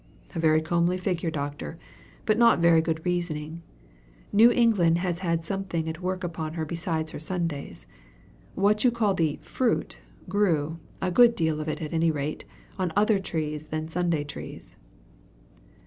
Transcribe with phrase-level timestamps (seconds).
[0.33, 1.77] "A very comely figure, Doctor,
[2.25, 3.61] but not very good reasoning.
[4.33, 7.85] New England has had something at work upon her beside her Sundays.
[8.55, 12.45] What you call the 'fruit' grew, a good deal of it at any rate,
[12.79, 14.75] on other trees than Sunday trees."